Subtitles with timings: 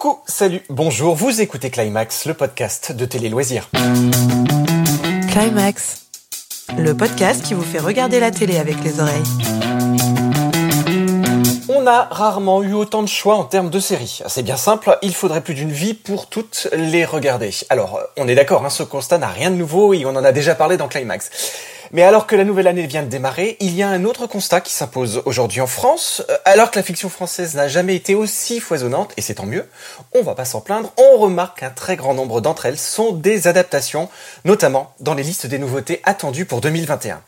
[0.00, 3.68] Coucou, salut, bonjour, vous écoutez Climax, le podcast de Télé Loisirs.
[5.30, 6.06] Climax,
[6.78, 9.22] le podcast qui vous fait regarder la télé avec les oreilles.
[11.68, 14.22] On a rarement eu autant de choix en termes de séries.
[14.26, 17.50] C'est bien simple, il faudrait plus d'une vie pour toutes les regarder.
[17.68, 20.32] Alors, on est d'accord, hein, ce constat n'a rien de nouveau et on en a
[20.32, 21.30] déjà parlé dans Climax.
[21.92, 24.60] Mais alors que la nouvelle année vient de démarrer, il y a un autre constat
[24.60, 26.22] qui s'impose aujourd'hui en France.
[26.30, 29.68] Euh, alors que la fiction française n'a jamais été aussi foisonnante, et c'est tant mieux,
[30.14, 33.48] on va pas s'en plaindre, on remarque qu'un très grand nombre d'entre elles sont des
[33.48, 34.08] adaptations,
[34.44, 37.22] notamment dans les listes des nouveautés attendues pour 2021.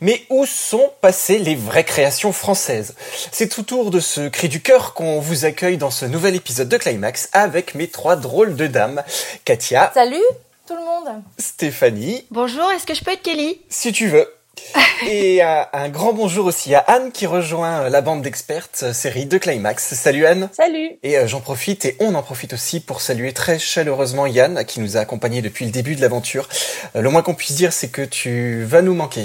[0.00, 2.94] Mais où sont passées les vraies créations françaises?
[3.30, 6.68] C'est tout tour de ce cri du cœur qu'on vous accueille dans ce nouvel épisode
[6.68, 9.02] de Climax avec mes trois drôles de dames.
[9.44, 9.92] Katia.
[9.94, 10.24] Salut
[10.68, 11.22] tout le monde.
[11.38, 12.26] Stéphanie.
[12.30, 13.58] Bonjour, est-ce que je peux être Kelly?
[13.70, 14.30] Si tu veux.
[15.06, 18.92] Et euh, un grand bonjour aussi à Anne qui rejoint euh, la bande d'expertes euh,
[18.92, 19.94] série de Climax.
[19.94, 20.50] Salut Anne.
[20.52, 20.98] Salut.
[21.02, 24.98] Et j'en profite et on en profite aussi pour saluer très chaleureusement Yann qui nous
[24.98, 26.46] a accompagnés depuis le début de l'aventure.
[26.94, 29.24] le moins qu'on puisse dire c'est que tu vas nous manquer.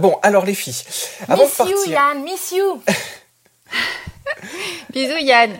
[0.00, 0.82] bon, alors les filles.
[1.30, 2.82] Avant miss you Yann, miss you.
[4.90, 5.56] Bisous Yann.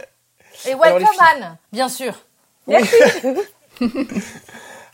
[0.67, 2.13] Et welcome Anne, bien sûr.
[2.67, 2.97] Merci.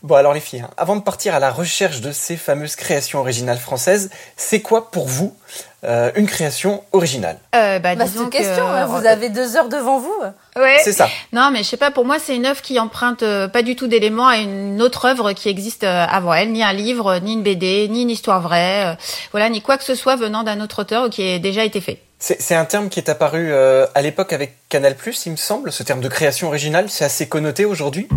[0.01, 3.19] Bon alors les filles, hein, avant de partir à la recherche de ces fameuses créations
[3.19, 5.35] originales françaises, c'est quoi pour vous
[5.83, 7.37] euh, une création originale?
[7.53, 10.15] Euh, bah, bah disons question, hein, vous avez deux heures devant vous.
[10.55, 10.77] Ouais.
[10.85, 11.09] C'est ça.
[11.33, 13.75] Non mais je sais pas, pour moi c'est une œuvre qui emprunte euh, pas du
[13.75, 17.33] tout d'éléments à une autre œuvre qui existe euh, avant elle, ni un livre, ni
[17.33, 18.97] une BD, ni une histoire vraie,
[19.31, 21.81] voilà, ni quoi que ce soit venant d'un autre auteur ou qui ait déjà été
[21.81, 22.01] fait.
[22.19, 26.01] C'est un terme qui est apparu à l'époque avec Canal+, il me semble, ce terme
[26.01, 28.07] de création originale, c'est assez connoté aujourd'hui?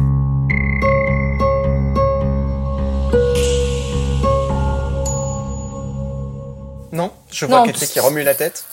[6.92, 8.64] Non Je vois quelqu'un qui remue la tête.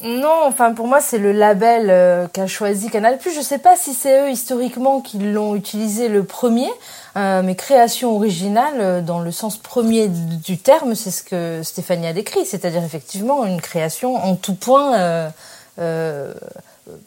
[0.00, 3.18] Non, enfin pour moi c'est le label euh, qu'a choisi Canal+.
[3.24, 6.70] Je sais pas si c'est eux historiquement qui l'ont utilisé le premier,
[7.16, 12.06] euh, mais création originale euh, dans le sens premier du terme, c'est ce que Stéphanie
[12.06, 15.32] a décrit, c'est-à-dire effectivement une création en tout point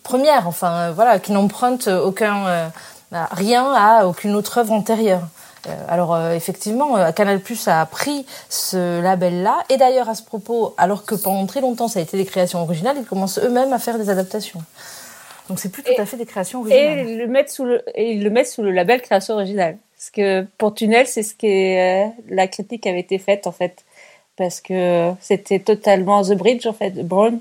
[0.03, 2.71] première, enfin voilà, qui n'emprunte aucun
[3.31, 5.27] rien à aucune autre œuvre antérieure.
[5.67, 10.23] Euh, alors euh, effectivement, euh, Canal Plus a pris ce label-là, et d'ailleurs à ce
[10.23, 13.73] propos, alors que pendant très longtemps ça a été des créations originales, ils commencent eux-mêmes
[13.73, 14.61] à faire des adaptations.
[15.49, 16.99] Donc c'est plus tout à fait des créations originales.
[16.99, 19.77] Et ils le mettent sous le, et ils le mettent sous le label création originale.
[19.97, 23.83] Parce que pour Tunnel, c'est ce que la critique avait été faite en fait,
[24.37, 27.39] parce que c'était totalement The Bridge en fait, Brown.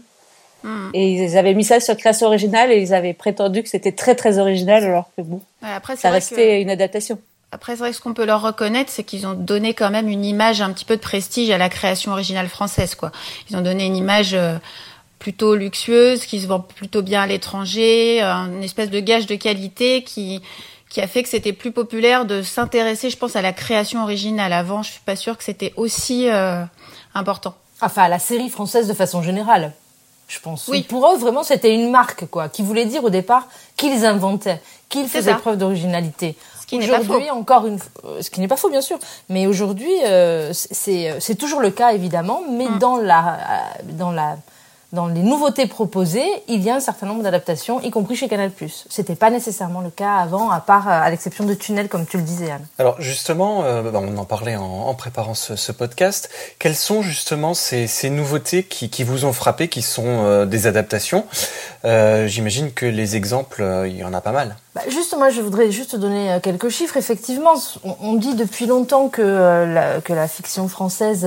[0.63, 0.91] Hmm.
[0.93, 4.15] Et ils avaient mis ça sur création originale et ils avaient prétendu que c'était très
[4.15, 7.19] très original alors que bon, après, ça restait une adaptation.
[7.53, 10.09] Après, c'est vrai que ce qu'on peut leur reconnaître, c'est qu'ils ont donné quand même
[10.09, 13.11] une image un petit peu de prestige à la création originale française, quoi.
[13.49, 14.57] Ils ont donné une image euh,
[15.19, 20.03] plutôt luxueuse, qui se vend plutôt bien à l'étranger, une espèce de gage de qualité
[20.05, 20.43] qui
[20.89, 24.53] qui a fait que c'était plus populaire de s'intéresser, je pense, à la création originale.
[24.53, 26.65] Avant, je suis pas sûre que c'était aussi euh,
[27.15, 27.55] important.
[27.81, 29.73] Enfin, à la série française de façon générale
[30.31, 30.69] je pense.
[30.69, 30.83] Oui.
[30.83, 35.09] Pour eux, vraiment, c'était une marque, quoi, qui voulait dire au départ qu'ils inventaient, qu'ils
[35.09, 36.37] faisaient preuve d'originalité.
[36.71, 37.21] Ce qui n'est pas faux.
[37.33, 38.99] encore une, euh, ce qui n'est pas faux, bien sûr.
[39.29, 42.79] Mais aujourd'hui, euh, c'est, c'est toujours le cas, évidemment, mais mm.
[42.79, 44.37] dans la, euh, dans la,
[44.93, 48.51] dans les nouveautés proposées, il y a un certain nombre d'adaptations, y compris chez Canal+.
[48.89, 52.25] C'était pas nécessairement le cas avant, à part à l'exception de Tunnel, comme tu le
[52.25, 52.67] disais, Anne.
[52.79, 56.29] Alors justement, euh, bah, on en parlait en, préparant ce, podcast.
[56.59, 61.25] Quelles sont justement ces, nouveautés qui, vous ont frappé, qui sont euh, des adaptations?
[61.85, 64.57] Euh, J'imagine que les exemples, il y en a pas mal.
[64.75, 66.97] Bah juste, moi, je voudrais juste donner quelques chiffres.
[66.97, 71.27] Effectivement, on, dit depuis longtemps que, la, que la fiction française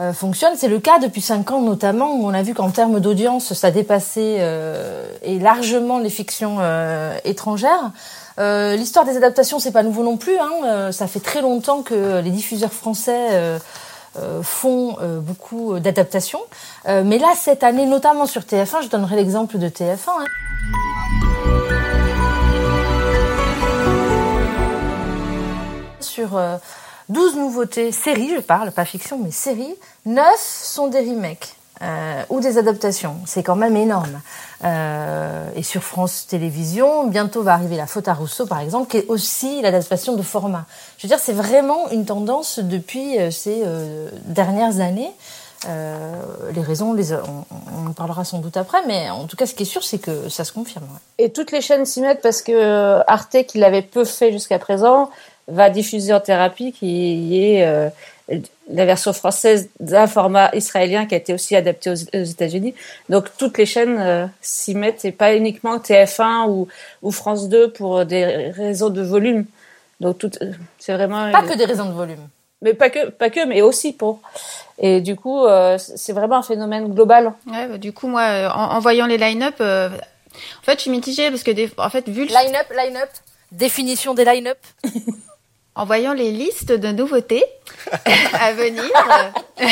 [0.00, 0.54] euh, fonctionne.
[0.56, 3.70] C'est le cas depuis cinq ans notamment où on a vu qu'en termes d'audience, ça
[3.70, 7.90] dépassait euh, et largement les fictions euh, étrangères.
[8.38, 10.38] L'histoire des adaptations, c'est pas nouveau non plus.
[10.38, 10.92] Hein.
[10.92, 13.60] ça fait très longtemps que les diffuseurs français
[14.40, 16.40] font beaucoup d'adaptations.
[16.86, 20.08] mais là, cette année, notamment sur TF1, je donnerai l'exemple de TF1.
[20.08, 20.24] Hein.
[26.00, 26.40] Sur
[27.10, 29.74] 12 nouveautés, séries, je parle, pas fiction, mais séries.
[30.06, 31.56] 9 sont des remakes.
[31.82, 33.16] Euh, ou des adaptations.
[33.24, 34.20] C'est quand même énorme.
[34.64, 38.98] Euh, et sur France Télévisions, bientôt va arriver La Faute à Rousseau, par exemple, qui
[38.98, 40.66] est aussi l'adaptation de format.
[40.98, 43.64] Je veux dire, c'est vraiment une tendance depuis euh, ces
[44.26, 45.10] dernières années.
[45.66, 49.72] les raisons, on, en parlera sans doute après, mais en tout cas, ce qui est
[49.72, 50.84] sûr, c'est que ça se confirme.
[51.16, 55.08] Et toutes les chaînes s'y mettent parce que Arte, qui l'avait peu fait jusqu'à présent,
[55.50, 57.90] va diffuser en thérapie, qui est
[58.72, 61.94] la version française d'un format israélien qui a été aussi adapté aux,
[62.24, 62.74] États-Unis.
[63.08, 66.68] Donc toutes les chaînes s'y mettent et pas uniquement TF1 ou,
[67.02, 69.46] ou France 2 pour des raisons de volume.
[70.00, 70.30] Donc tout,
[70.78, 72.28] c'est vraiment pas que des raisons de volume.
[72.62, 74.20] Mais pas que, pas que, mais aussi pour.
[74.78, 75.46] Et du coup,
[75.78, 77.32] c'est vraiment un phénomène global.
[77.46, 81.42] Ouais, bah, du coup, moi, en, voyant les line-up, en fait, je suis mitigée parce
[81.42, 82.28] que, des, en fait, vu le...
[82.28, 83.08] Line-up, line-up,
[83.50, 84.58] définition des line-up.
[85.80, 87.44] en voyant les listes de nouveautés
[88.40, 88.84] à venir.
[89.58, 89.64] euh,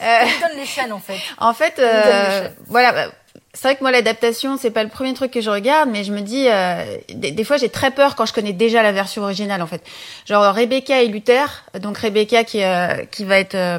[0.40, 1.18] donne les chaînes, en fait.
[1.38, 2.92] En fait, euh, voilà.
[2.92, 3.12] Bah,
[3.52, 6.12] c'est vrai que moi l'adaptation c'est pas le premier truc que je regarde mais je
[6.12, 9.60] me dis euh, des, fois j'ai très peur quand je connais déjà la version originale
[9.60, 9.82] en fait
[10.24, 13.78] genre Rebecca et Luther donc Rebecca qui euh, qui va être euh,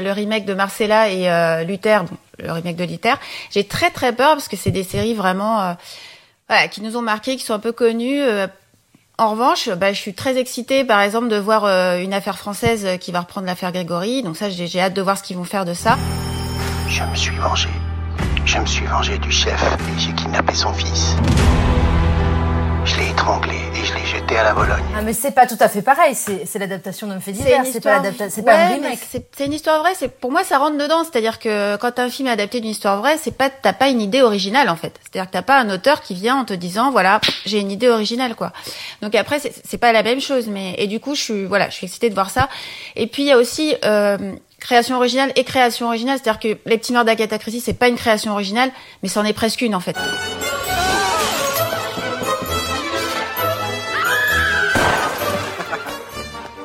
[0.00, 3.18] le remake de Marcella et euh, Luther bon, le remake de Luther
[3.50, 5.76] j'ai très très peur parce que c'est des séries vraiment
[6.48, 8.22] voilà, qui nous ont marqué qui sont un peu connues
[9.22, 11.64] en revanche, bah, je suis très excitée, par exemple, de voir
[11.98, 14.22] une affaire française qui va reprendre l'affaire Grégory.
[14.22, 15.96] Donc ça, j'ai hâte de voir ce qu'ils vont faire de ça.
[16.88, 17.68] Je me suis vengée.
[18.44, 21.16] Je me suis vengé du chef et j'ai kidnappé son fils.
[22.84, 24.82] Je l'ai étranglé et je l'ai jeté à la Bologne.
[24.96, 28.02] Ah mais c'est pas tout à fait pareil, c'est l'adaptation d'un fait divers, c'est pas
[28.28, 28.98] c'est pas un remake.
[29.10, 32.28] C'est une histoire vraie, c'est pour moi ça rentre dedans, c'est-à-dire que quand un film
[32.28, 34.98] est adapté d'une histoire vraie, c'est pas t'as pas une idée originale en fait.
[35.02, 37.88] C'est-à-dire que t'as pas un auteur qui vient en te disant voilà, j'ai une idée
[37.88, 38.52] originale quoi.
[39.00, 41.74] Donc après c'est pas la même chose mais et du coup je suis voilà, je
[41.74, 42.48] suis excitée de voir ça.
[42.96, 44.18] Et puis il y a aussi euh,
[44.58, 46.18] création originale et création originale.
[46.20, 48.70] C'est-à-dire que Les Petits Morts d'Agatha Christie, c'est pas une création originale,
[49.02, 49.96] mais c'en est presque une en fait.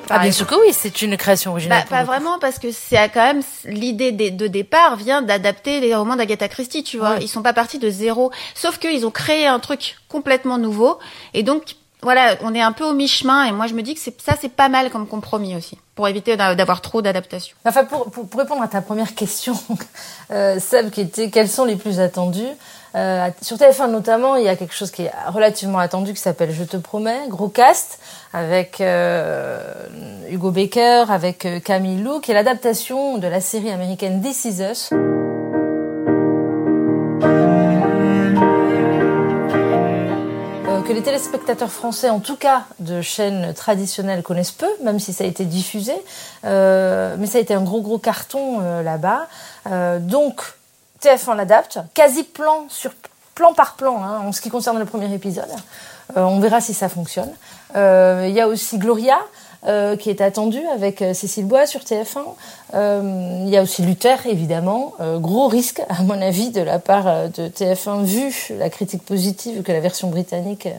[0.09, 1.86] Ah bien sûr que oui, c'est une création originale.
[1.89, 6.15] Bah, pas vraiment parce que c'est quand même l'idée de départ vient d'adapter les romans
[6.15, 7.18] d'Agatha Christie, tu vois.
[7.21, 11.00] Ils sont pas partis de zéro, sauf qu'ils ont créé un truc complètement nouveau
[11.33, 14.00] et donc voilà, on est un peu au mi-chemin et moi je me dis que
[14.00, 17.57] ça c'est pas mal comme compromis aussi pour éviter d'avoir trop d'adaptation.
[17.65, 19.56] Enfin pour, pour, répondre à ta première question,
[20.31, 22.45] euh, Seb, qui était quels sont les plus attendus?
[22.97, 26.51] Euh, Sur TF1 notamment, il y a quelque chose qui est relativement attendu qui s'appelle
[26.51, 27.99] Je te promets, gros cast
[28.33, 29.61] avec euh,
[30.29, 34.61] Hugo Baker, avec euh, Camille Lou, qui est l'adaptation de la série américaine This Is
[34.61, 34.94] Us.
[40.88, 45.25] que les téléspectateurs français, en tout cas de chaînes traditionnelles, connaissent peu, même si ça
[45.25, 45.91] a été diffusé.
[46.45, 49.27] Euh, mais ça a été un gros gros carton euh, là-bas.
[49.69, 50.53] Euh, donc
[51.07, 52.92] TF1 l'adapte, quasi plan sur
[53.36, 55.50] plan par plan hein, en ce qui concerne le premier épisode.
[56.15, 57.31] on verra si ça fonctionne.
[57.75, 59.19] Il y a aussi Gloria.
[59.65, 62.19] Euh, qui est attendu avec euh, Cécile Bois sur TF1.
[62.75, 64.94] Euh, il y a aussi Luther, évidemment.
[65.15, 69.71] gros risque, à mon avis, de la part de TF1, vu la critique positive que
[69.71, 70.69] la version britannique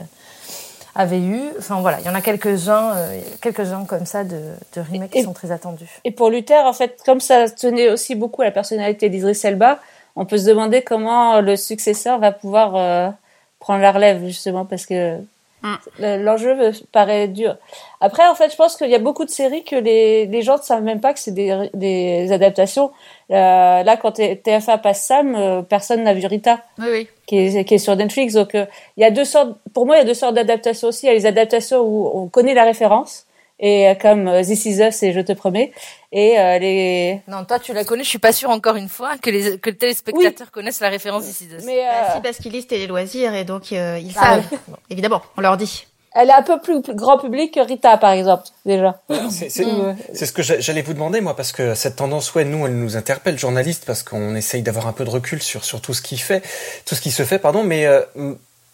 [0.95, 1.41] avait eu.
[1.59, 2.95] Enfin voilà, il y en a quelques-uns,
[3.41, 4.39] quelques-uns comme ça de,
[4.75, 5.99] de remakes qui sont très attendus.
[6.05, 9.79] Et pour Luther, en fait, comme ça tenait aussi beaucoup à la personnalité d'Idriss Elba,
[10.15, 13.13] on peut se demander comment le successeur va pouvoir
[13.59, 15.19] prendre la relève justement parce que
[15.61, 16.23] Mm.
[16.23, 17.57] L'enjeu paraît dur.
[17.99, 20.57] Après, en fait, je pense qu'il y a beaucoup de séries que les, les gens
[20.57, 22.91] ne savent même pas que c'est des, des adaptations.
[23.31, 27.07] Euh, là, quand TFA passe Sam, euh, personne n'a vu Rita, oui, oui.
[27.25, 28.33] Qui, est, qui est sur Netflix.
[28.33, 28.65] Donc, euh,
[28.95, 29.57] il y a deux sortes.
[29.73, 31.05] Pour moi, il y a deux sortes d'adaptations aussi.
[31.05, 33.25] Il y a les adaptations où on connaît la référence
[33.59, 35.71] et comme This Is Us et Je te promets.
[36.11, 38.03] Et euh, les non toi tu la connais.
[38.03, 41.25] Je suis pas sûre encore une fois que les que les téléspectateurs connaissent la référence
[41.25, 41.63] This Is Us.
[41.65, 41.91] Mais euh...
[41.91, 44.59] bah, si parce qu'ils lisent Télé Loisirs et donc euh, ils ah savent.
[44.89, 45.85] évidemment on leur dit.
[46.15, 48.99] Elle est un peu plus grand public que Rita, par exemple, déjà.
[49.29, 52.97] C'est ce que j'allais vous demander, moi, parce que cette tendance, ouais, nous, elle nous
[52.97, 56.17] interpelle, journalistes, parce qu'on essaye d'avoir un peu de recul sur, sur tout ce qui
[56.17, 56.41] fait,
[56.85, 58.01] tout ce qui se fait, pardon, mais euh,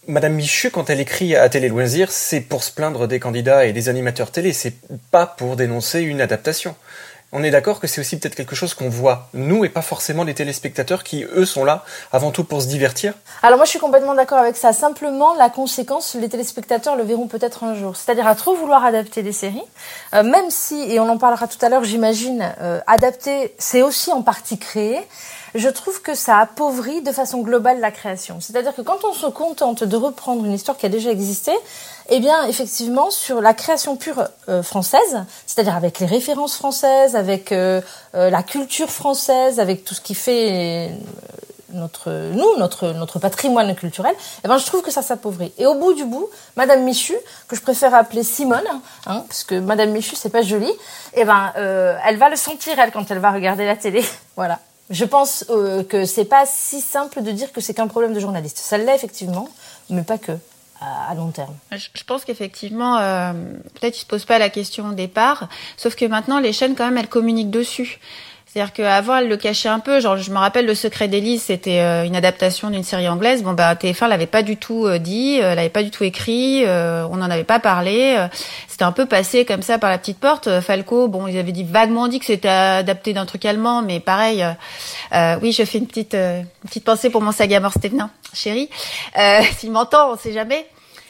[0.08, 3.74] Madame Michu, quand elle écrit à Télé Loisirs, c'est pour se plaindre des candidats et
[3.74, 4.76] des animateurs télé, c'est
[5.10, 6.76] pas pour dénoncer une adaptation.
[7.32, 10.24] On est d'accord que c'est aussi peut-être quelque chose qu'on voit, nous, et pas forcément
[10.24, 13.80] les téléspectateurs qui, eux, sont là avant tout pour se divertir Alors moi, je suis
[13.80, 14.74] complètement d'accord avec ça.
[14.74, 17.96] Simplement, la conséquence, les téléspectateurs le verront peut-être un jour.
[17.96, 19.64] C'est-à-dire à trop vouloir adapter des séries,
[20.14, 24.14] euh, même si, et on en parlera tout à l'heure, j'imagine, euh, adapter, c'est aussi
[24.14, 25.00] en partie créer
[25.56, 28.40] je trouve que ça appauvrit de façon globale la création.
[28.42, 31.52] C'est-à-dire que quand on se contente de reprendre une histoire qui a déjà existé,
[32.10, 37.54] eh bien, effectivement, sur la création pure euh, française, c'est-à-dire avec les références françaises, avec
[37.54, 37.82] euh,
[38.16, 40.92] euh, la culture française, avec tout ce qui fait
[41.74, 45.52] notre nous notre notre patrimoine culturel eh ben je trouve que ça s'appauvrit.
[45.58, 47.16] Et au bout du bout madame Michu
[47.50, 48.64] que je préfère appeler Simone
[49.08, 50.72] hein, parce que madame Michu c'est pas joli
[51.16, 51.52] eh ben
[52.06, 54.06] elle va le sentir elle quand elle va regarder la télé.
[54.38, 58.14] Voilà je pense euh, que c'est pas si simple de dire que c'est qu'un problème
[58.14, 58.58] de journaliste.
[58.58, 59.50] Ça l'est effectivement,
[59.90, 60.34] mais pas que.
[60.80, 61.56] à, long terme.
[61.72, 63.34] Je, je pense qu'effectivement, euh,
[63.74, 66.86] peut-être ils se posent pas la question au départ, sauf que maintenant les chaînes quand
[66.86, 68.00] même elles communiquent dessus.
[68.56, 70.00] C'est-à-dire qu'avant, elle le cachait un peu.
[70.00, 73.44] Genre, je me rappelle, Le Secret d'Élise, c'était euh, une adaptation d'une série anglaise.
[73.44, 76.64] Bon, bah, TF1 l'avait pas du tout euh, dit, euh, l'avait pas du tout écrit,
[76.64, 78.18] euh, on n'en avait pas parlé.
[78.70, 80.62] c'était un peu passé comme ça par la petite porte.
[80.62, 84.46] Falco, bon, ils avaient dit vaguement dit que c'était adapté d'un truc allemand, mais pareil.
[85.42, 88.70] oui, je fais une petite, une petite pensée pour mon sagamore Stevenin, chéri.
[89.18, 90.66] Euh, S'il m'entend, on sait jamais.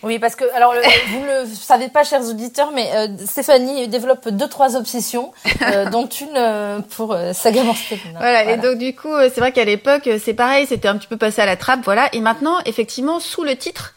[0.05, 0.73] Oui, parce que alors
[1.09, 5.31] vous le savez pas, chers auditeurs, mais euh, Stéphanie développe deux trois obsessions,
[5.63, 7.97] euh, dont une euh, pour euh, Saga Morstein.
[8.17, 10.97] Voilà, et donc du coup, euh, c'est vrai qu'à l'époque, euh, c'est pareil, c'était un
[10.97, 12.07] petit peu passé à la trappe, voilà.
[12.13, 13.93] Et maintenant, effectivement, sous le titre,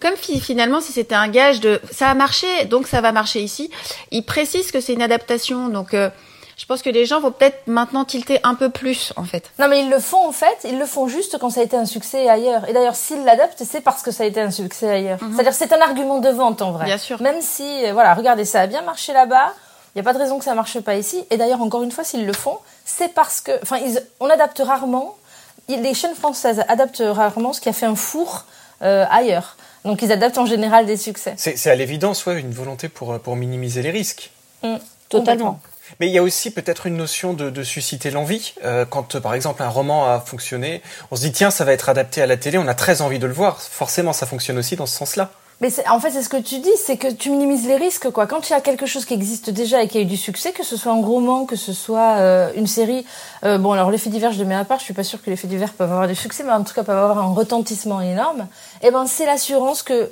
[0.00, 3.40] comme fi- finalement, si c'était un gage de ça a marché, donc ça va marcher
[3.40, 3.70] ici,
[4.10, 5.68] il précise que c'est une adaptation.
[5.68, 6.10] Donc, euh,
[6.58, 9.50] je pense que les gens vont peut-être maintenant tilter un peu plus, en fait.
[9.58, 11.76] Non, mais ils le font en fait, ils le font juste quand ça a été
[11.76, 12.68] un succès ailleurs.
[12.68, 15.18] Et d'ailleurs, s'ils l'adaptent, c'est parce que ça a été un succès ailleurs.
[15.32, 16.84] C'est-à-dire, c'est un argument de vente en vrai.
[16.84, 17.20] Bien sûr.
[17.22, 19.54] Même si, euh, voilà, regardez, ça a bien marché là-bas.
[19.94, 21.24] Il n'y a pas de raison que ça marche pas ici.
[21.30, 24.62] Et d'ailleurs, encore une fois, s'ils le font, c'est parce que, enfin, ils- on adapte
[24.64, 25.16] rarement.
[25.68, 28.44] Les chaînes françaises adaptent rarement ce qui a fait un four
[28.82, 29.56] euh, ailleurs.
[29.84, 31.34] Donc, ils adaptent en général des succès.
[31.36, 34.30] C'est c'est à l'évidence, ouais, une volonté pour, pour minimiser les risques.
[35.08, 35.60] Totalement.
[36.00, 38.54] Mais il y a aussi peut-être une notion de, susciter l'envie.
[38.64, 41.88] Euh, quand, par exemple, un roman a fonctionné, on se dit, tiens, ça va être
[41.88, 43.60] adapté à la télé, on a très envie de le voir.
[43.60, 45.30] Forcément, ça fonctionne aussi dans ce sens-là.
[45.62, 48.26] Mais en fait, c'est ce que tu dis, c'est que tu minimises les risques, quoi.
[48.26, 50.50] Quand il y a quelque chose qui existe déjà et qui a eu du succès,
[50.50, 53.06] que ce soit un roman, que ce soit euh, une série,
[53.44, 55.22] euh, bon, alors les faits divers, je les mets à part, je suis pas sûre
[55.22, 57.32] que les faits divers peuvent avoir du succès, mais en tout cas peuvent avoir un
[57.32, 58.48] retentissement énorme.
[58.82, 60.10] Et ben, c'est l'assurance que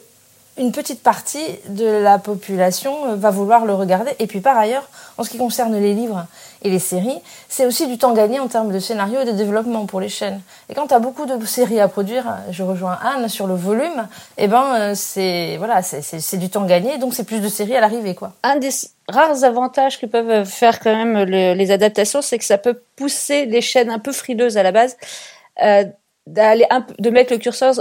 [0.60, 4.12] une petite partie de la population euh, va vouloir le regarder.
[4.18, 4.88] Et puis par ailleurs,
[5.18, 6.26] en ce qui concerne les livres
[6.62, 9.86] et les séries, c'est aussi du temps gagné en termes de scénario et de développement
[9.86, 10.40] pour les chaînes.
[10.68, 14.06] Et quand tu as beaucoup de séries à produire, je rejoins Anne sur le volume,
[14.36, 17.80] et ben euh, c'est voilà, c'est- du temps gagné, donc c'est plus de séries à
[17.80, 18.32] l'arrivée quoi.
[18.42, 18.68] un des
[19.08, 23.46] rares avantages que peuvent faire quand même le- les adaptations, c'est que ça peut pousser
[23.46, 24.96] les chaînes un peu frileuses à la base
[25.62, 25.84] euh,
[26.26, 26.66] d'aller
[26.98, 27.74] de mettre le curseur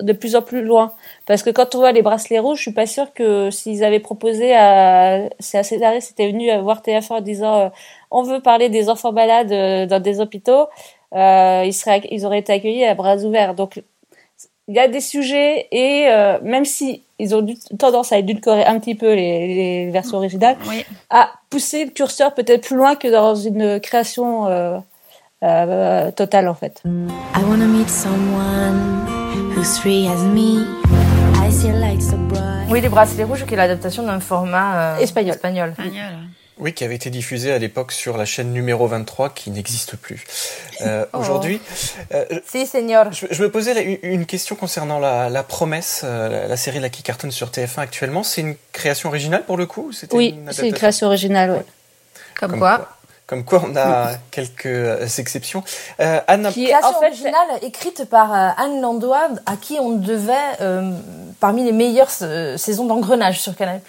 [0.00, 0.92] de plus en plus loin.
[1.26, 4.00] Parce que quand on voit les bracelets rouges, je suis pas sûre que s'ils avaient
[4.00, 7.68] proposé à, c'est assez scénariste c'était venu à voir TF1 en disant euh,
[8.10, 10.66] on veut parler des enfants malades euh, dans des hôpitaux,
[11.14, 13.54] euh, ils seraient, ils auraient été accueillis à bras ouverts.
[13.54, 13.80] Donc
[14.66, 18.64] il y a des sujets et euh, même si ils ont du- tendance à édulcorer
[18.64, 20.84] un petit peu les, les versions originales, Oui.
[21.10, 24.78] à pousser le curseur peut-être plus loin que dans une création euh,
[25.44, 26.82] euh, totale en fait.
[26.84, 30.64] I wanna meet someone who's free as me.
[31.36, 32.68] I see lights so bright.
[32.70, 35.34] Oui, les bracelets rouges, qui est l'adaptation d'un format euh, Espagnol.
[35.34, 35.74] espagnol.
[36.56, 40.24] Oui, qui avait été diffusé à l'époque sur la chaîne numéro 23, qui n'existe plus.
[40.82, 41.60] Euh, Aujourd'hui,
[42.12, 43.10] euh, Si, senior.
[43.12, 46.90] je, je me posais une, question concernant la, la promesse, euh, la, la série là
[46.90, 48.22] qui cartonne sur TF1 actuellement.
[48.22, 51.50] C'est une création originale pour le coup Oui, c'est une création originale.
[51.50, 51.64] Ouais.
[52.38, 52.76] Comme, Comme quoi.
[52.76, 52.88] quoi.
[53.26, 55.64] Comme quoi, on a quelques euh, exceptions.
[56.00, 59.78] Euh, Anne, Qui est Création en fait originale écrite par euh, Anne Landois, à qui
[59.80, 60.90] on devait euh,
[61.40, 63.80] parmi les meilleures saisons d'engrenage sur Canal+.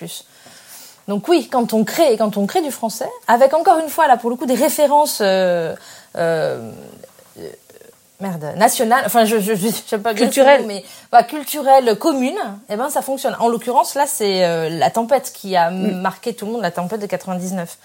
[1.07, 4.07] Donc oui, quand on crée et quand on crée du français, avec encore une fois
[4.07, 5.75] là pour le coup des références euh,
[6.17, 6.71] euh,
[7.39, 7.49] euh,
[8.19, 10.63] merde nationales, enfin je je je j'aime pas Culturelles.
[10.65, 12.39] mais voilà, culturelles communes,
[12.69, 13.35] et ben ça fonctionne.
[13.39, 17.01] En l'occurrence là c'est euh, la tempête qui a marqué tout le monde, la tempête
[17.01, 17.77] de 99.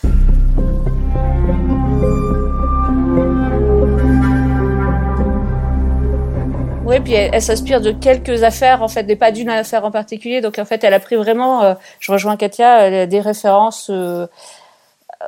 [6.90, 10.40] Oui, puis elle, s'inspire de quelques affaires en fait, mais pas d'une affaire en particulier.
[10.40, 14.26] Donc en fait, elle a pris vraiment, euh, je rejoins Katia, des références euh,
[15.22, 15.26] euh,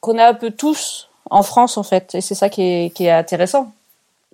[0.00, 3.72] qu'on a un peu tous en France en fait, et c'est ça qui est, intéressant.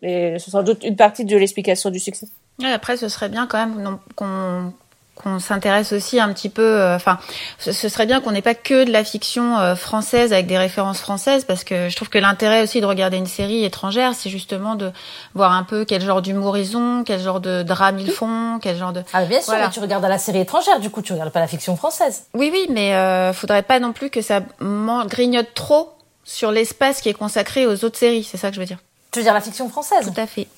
[0.02, 2.26] Et c'est sans doute une partie de l'explication du succès.
[2.64, 4.72] Après, ce serait bien quand même qu'on
[5.14, 6.62] qu'on s'intéresse aussi un petit peu.
[6.62, 7.18] euh, Enfin,
[7.58, 10.58] ce, ce serait bien qu'on n'ait pas que de la fiction euh, française avec des
[10.58, 14.30] références françaises, parce que je trouve que l'intérêt aussi de regarder une série étrangère, c'est
[14.30, 14.90] justement de
[15.34, 18.76] voir un peu quel genre d'humour ils ont, quel genre de drame ils font, quel
[18.76, 19.02] genre de.
[19.12, 19.66] Ah bien sûr, Voilà.
[19.66, 22.24] mais tu regardes à la série étrangère, du coup tu regardes pas la fiction française.
[22.34, 24.40] Oui, oui, mais euh, faudrait pas non plus que ça
[25.06, 25.92] grignote trop
[26.24, 28.24] sur l'espace qui est consacré aux autres séries.
[28.24, 28.78] C'est ça que je veux dire.
[29.12, 30.10] Tu veux dire la fiction française?
[30.12, 30.48] Tout à fait.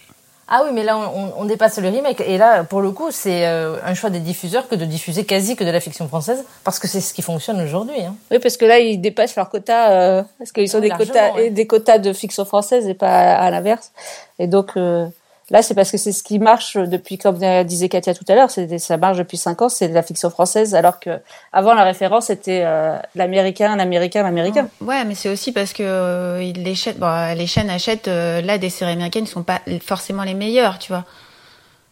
[0.48, 2.20] Ah oui, mais là, on, on- dépasse le remake.
[2.20, 5.56] Et là, pour le coup, c'est euh, un choix des diffuseurs que de diffuser quasi
[5.56, 8.00] que de la fiction française, parce que c'est ce qui fonctionne aujourd'hui.
[8.00, 8.14] Hein.
[8.30, 11.32] Oui, parce que là, ils dépassent leur quota, euh, parce qu'ils ont Oui, des quotas,
[11.34, 11.50] ouais.
[11.50, 13.90] des quotas de fiction française et pas à, à l'inverse.
[14.38, 15.06] Et donc, euh,
[15.50, 18.50] là, c'est parce que c'est ce qui marche depuis, comme disait Katia tout à l'heure,
[18.50, 21.20] c'est, ça marche depuis cinq ans, c'est de la fiction française, alors que
[21.52, 24.68] avant la référence c'était euh, l'américain, l'américain, l'américain.
[24.80, 28.40] Ouais, mais c'est aussi parce que euh, ils les chaînes, bon, les chaînes achètent euh,
[28.42, 31.04] là des séries américaines qui sont pas forcément les meilleures, tu vois.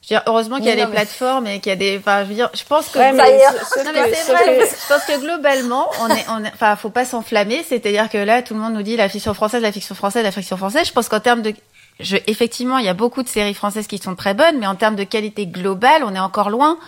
[0.06, 1.96] Je veux dire, heureusement qu'il y a des mais- plateformes et qu'il y a des.
[1.96, 2.98] Enfin, je veux dire, je pense que.
[2.98, 3.46] Ouais, mais Ça y est.
[3.58, 4.44] sauf Non, mais c'est vrai.
[4.58, 7.64] que- Je pense que globalement, on est, on est, enfin, faut pas s'enflammer.
[7.66, 10.30] C'est-à-dire que là, tout le monde nous dit la fiction française, la fiction française, la
[10.30, 10.86] fiction française.
[10.86, 11.54] Je pense qu'en termes de,
[12.00, 14.74] je, effectivement, il y a beaucoup de séries françaises qui sont très bonnes, mais en
[14.74, 16.78] termes de qualité globale, on est encore loin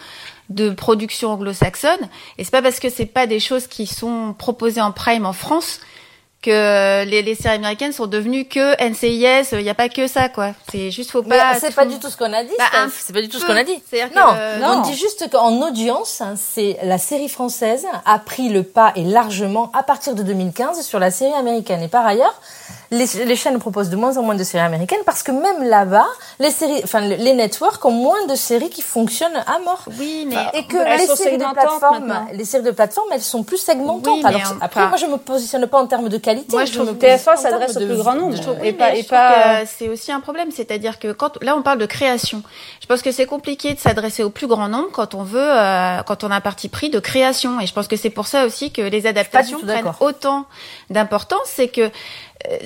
[0.50, 2.08] de production anglo-saxonne.
[2.38, 5.32] Et c'est pas parce que c'est pas des choses qui sont proposées en prime en
[5.32, 5.80] France
[6.42, 9.48] que les, les séries américaines sont devenues que NCIS.
[9.52, 10.52] Il n'y a pas que ça, quoi.
[10.70, 11.54] C'est juste faut pas.
[11.58, 12.52] c'est pas du tout ce qu'on a dit.
[12.58, 13.82] Bah, c'est pas du tout ce qu'on a dit.
[13.88, 14.82] C'est-à-dire que, Non, euh, on non.
[14.82, 19.72] dit juste qu'en audience, hein, c'est la série française a pris le pas et largement
[19.74, 21.82] à partir de 2015 sur la série américaine.
[21.82, 22.40] Et par ailleurs,
[22.90, 26.06] les, les chaînes proposent de moins en moins de séries américaines parce que même là-bas,
[26.38, 29.82] les séries, enfin les networks ont moins de séries qui fonctionnent à mort.
[29.98, 32.26] Oui, mais Et que les séries de plateforme, maintenant.
[32.32, 34.18] les séries de plateforme, elles sont plus segmentantes.
[34.18, 36.52] Oui, Alors en- après, moi, je me positionne pas en termes de qualité.
[36.52, 38.34] Moi, je trouve me que positionne TF1 en termes s'adresse au plus grand nombre.
[38.38, 39.62] de- Oui, et pas, je et trouve pas.
[39.64, 42.42] que c'est aussi un problème, c'est-à-dire que quand là on parle de création,
[42.80, 46.02] je pense que c'est compliqué de s'adresser au plus grand nombre quand on veut, euh,
[46.06, 47.60] quand on a un parti pris de création.
[47.60, 50.46] Et je pense que c'est pour ça aussi que les adaptations prennent autant
[50.90, 51.90] d'importance, c'est que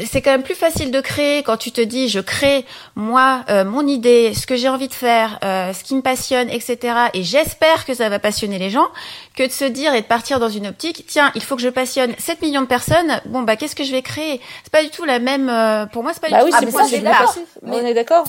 [0.06, 2.64] c'est quand même plus facile de créer quand tu te dis je crée
[2.96, 6.48] moi euh, mon idée, ce que j'ai envie de faire, euh, ce qui me passionne,
[6.50, 6.78] etc.
[7.14, 8.88] Et j'espère que ça va passionner les gens,
[9.36, 11.68] que de se dire et de partir dans une optique tiens il faut que je
[11.68, 13.20] passionne 7 millions de personnes.
[13.26, 14.40] Bon bah qu'est-ce que je vais créer?
[14.64, 15.48] C'est pas du tout la même.
[15.48, 16.84] euh, pour moi c'est pas Bah du oui, tout Ah, c'est mais ça,
[17.34, 17.40] c'est.
[17.62, 18.24] Mais- On est d'accord?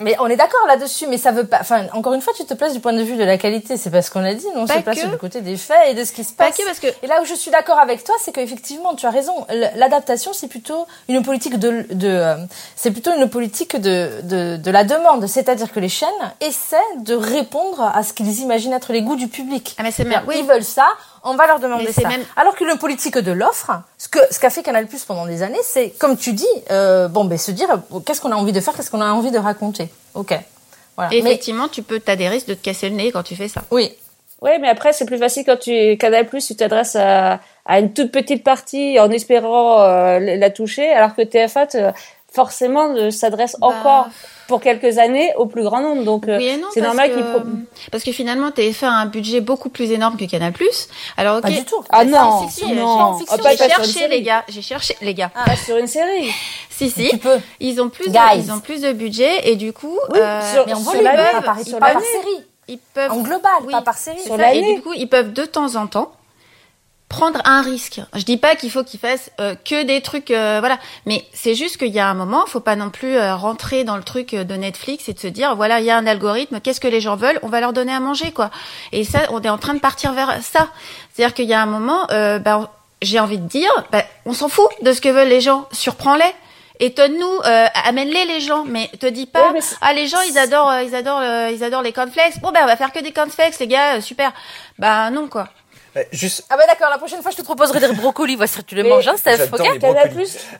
[0.00, 1.58] Mais on est d'accord là-dessus, mais ça veut pas.
[1.60, 3.76] Enfin, encore une fois, tu te places du point de vue de la qualité.
[3.76, 4.46] C'est pas ce qu'on a dit.
[4.54, 5.06] Non, on Pas se place que.
[5.08, 6.56] du côté des faits et de ce qui se Pas passe.
[6.56, 9.10] que parce que Et là où je suis d'accord avec toi, c'est qu'effectivement, tu as
[9.10, 9.34] raison.
[9.74, 12.36] L'adaptation, c'est plutôt une politique de, de euh,
[12.76, 15.26] c'est plutôt une politique de, de, de la demande.
[15.26, 16.08] C'est-à-dire que les chaînes
[16.40, 19.74] essaient de répondre à ce qu'ils imaginent être les goûts du public.
[19.78, 20.36] Ah, mais c'est même- oui.
[20.38, 20.86] Ils veulent ça,
[21.30, 22.08] on va leur demander ça.
[22.08, 25.42] même- Alors qu'une politique de l'offre, ce que ce qu'a fait Canal Plus pendant des
[25.42, 27.68] années, c'est comme tu dis, euh, bon, ben se dire
[28.06, 29.88] qu'est-ce qu'on a envie de faire, qu'est-ce qu'on a envie de raconter.
[30.14, 30.34] Ok.
[30.96, 31.12] Voilà.
[31.14, 33.36] Et Mais- effectivement, tu peux, t'as des risques de te casser le nez quand tu
[33.36, 33.62] fais ça.
[33.70, 33.94] oui.
[34.40, 37.92] Oui, mais après, c'est plus facile quand tu Canal Plus, tu t'adresses à, à une
[37.92, 41.90] toute petite partie en espérant euh, la toucher, alors que TF1 te-
[42.32, 44.06] forcément s'adresse Bah, encore
[44.48, 46.02] pour quelques années au plus grand nombre.
[46.02, 47.42] Donc, euh, Oui non, c'est normal qu'ils pro-
[47.92, 50.52] parce que finalement, TF1 a un budget beaucoup plus énorme que Canal+.
[51.16, 51.42] Alors ok.
[51.42, 51.84] Pas du tout.
[51.90, 52.74] Ah non, non, j'ai-
[53.30, 55.30] Ah, j'ai cherché les gars, j'ai cherché les gars.
[55.44, 56.28] pas sur une série.
[56.70, 57.38] Si si, Tu peux.
[57.58, 60.64] ils ont plus, de, ils ont plus de budget et du coup, Oui, euh, sur-
[60.64, 62.00] Mais pas par, sur l'année.
[62.04, 62.44] série.
[62.68, 63.72] ils peuvent En global, Oui.
[63.72, 64.18] pas par série.
[64.20, 66.12] C'est Sur ça, et du coup, ils peuvent de temps en temps
[67.08, 68.00] prendre un risque.
[68.14, 70.78] Je dis pas qu'il faut qu'ils fassent euh, que des trucs, euh, voilà.
[71.06, 73.96] Mais c'est juste qu'il y a un moment, faut pas non plus euh, rentrer dans
[73.96, 76.60] le truc euh, de Netflix et de se dire, voilà, il y a un algorithme,
[76.60, 78.50] qu'est-ce que les gens veulent, on va leur donner à manger, quoi.
[78.92, 80.68] Et ça, on est en train de partir vers ça.
[81.12, 82.68] C'est-à-dire qu'il y a un moment, euh, ben,
[83.00, 86.34] j'ai envie de dire, ben, on s'en fout de ce que veulent les gens, surprends-les.
[86.80, 90.70] Étonne-nous, euh, amène-les les gens, mais te dis pas Ouais, ah les gens ils adorent
[90.70, 92.40] euh, ils adorent euh, ils adorent les cornflakes.
[92.40, 94.32] Bon ben on va faire que des cornflakes les gars, super.
[94.78, 95.48] Bah non quoi.
[95.96, 98.62] Euh, Juste, Ah bah d'accord, la prochaine fois je te proposerai des brocolis, vois si
[98.64, 99.78] tu les Mais- manges, hein, Steph, ok les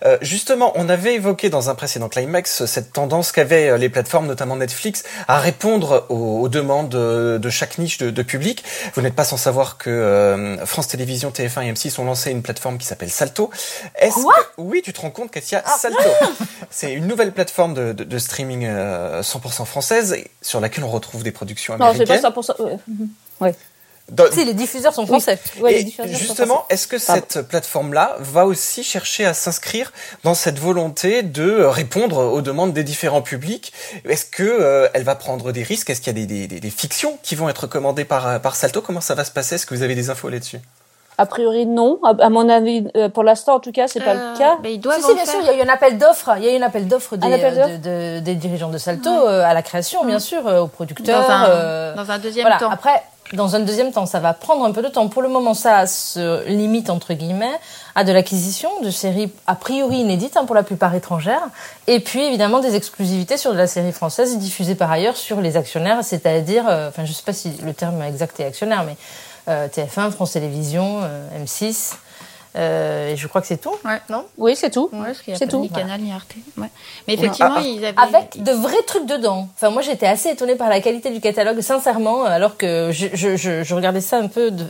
[0.05, 4.27] Euh, justement, on avait évoqué dans un précédent climax cette tendance qu'avaient euh, les plateformes,
[4.27, 8.65] notamment Netflix, à répondre aux, aux demandes de, de chaque niche de, de public.
[8.95, 12.43] Vous n'êtes pas sans savoir que euh, France Télévisions, TF1 et M6 ont lancé une
[12.43, 13.51] plateforme qui s'appelle Salto.
[13.97, 15.99] Est-ce Quoi que- Oui, tu te rends compte, Katia, Salto.
[16.71, 21.23] C'est une nouvelle plateforme de, de, de streaming euh, 100% française sur laquelle on retrouve
[21.23, 22.23] des productions non, c'est américaines.
[22.33, 22.79] pas 100%.
[23.41, 23.55] ouais.
[24.11, 25.39] Dans- Si, les diffuseurs sont français.
[25.61, 27.23] Ouais, Et sont justement, est-ce que Pardon.
[27.29, 29.93] cette plateforme-là va aussi chercher à s'inscrire
[30.25, 33.73] dans cette volonté de répondre aux demandes des différents publics?
[34.09, 35.91] Est-ce que euh, elle va prendre des risques?
[35.91, 38.39] Est-ce qu'il y a des, des, des- des fictions qui vont être commandées par, euh,
[38.39, 38.81] par Salto?
[38.81, 39.57] Comment ça va se passer?
[39.57, 40.59] Est-ce que vous avez des infos là-dessus?
[41.21, 41.99] A priori, non.
[42.05, 44.57] À, mon avis, euh, pour l'instant, en tout cas, c'est pas Euh, le cas.
[44.63, 45.35] bah, ils Si, doivent si, en bien faire.
[45.35, 46.31] sûr, il y a eu un appel d'offres.
[46.39, 48.71] Il y a eu un appel d'offres des, Un appel euh, de- de- des dirigeants
[48.71, 51.21] de Salto euh, à la création, bien sûr, euh, aux producteurs.
[51.23, 52.59] dans un, euh, dans un deuxième voilà.
[52.61, 52.71] temps.
[52.71, 53.03] Après,
[53.35, 55.09] dans un deuxième temps, ça va prendre un peu de temps.
[55.09, 57.59] Pour le moment, ça se limite entre guillemets
[57.95, 61.43] à de l'acquisition de séries a priori inédites hein, pour la plupart étrangères,
[61.87, 65.57] et puis évidemment des exclusivités sur de la série française diffusée par ailleurs sur les
[65.57, 68.97] actionnaires, c'est-à-dire, euh, enfin, je sais pas si le terme exact est actionnaire, mais
[69.49, 71.95] euh, TF1, France Télévisions, euh, M6.
[72.59, 74.01] Euh, et je crois que c'est tout, Ouais.
[74.11, 74.25] non?
[74.37, 74.91] Oui, c'est tout.
[74.93, 75.61] Ouais, C'est tout.
[75.61, 76.35] ni Canal ni Arte.
[76.57, 76.69] Ouais.
[77.07, 77.67] Mais effectivement, Ah, ah.
[77.67, 79.49] ils avaient avec de vrais trucs dedans.
[79.55, 83.37] Enfin, moi, j'étais assez étonnée par la qualité du catalogue, sincèrement, alors que je, je,
[83.37, 84.65] je, je regardais ça un peu de